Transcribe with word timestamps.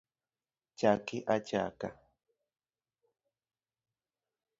Chaki 0.77 1.17
achaka 1.35 1.87